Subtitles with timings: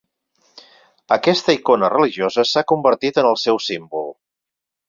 [1.15, 4.13] Aquesta icona religiosa s'ha convertit en el seu símbol.